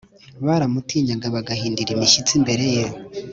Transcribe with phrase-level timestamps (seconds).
[0.45, 2.83] Baramutinyaga bagahindira imishyitsi imbere ye